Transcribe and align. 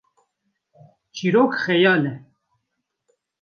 çîrok 1.15 1.51
xeyal 1.61 2.03
e 2.13 2.13